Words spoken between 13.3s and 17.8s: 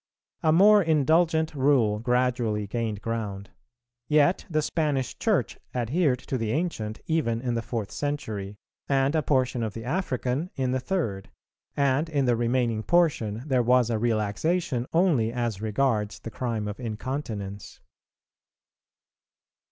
there was a relaxation only as regards the crime of incontinence.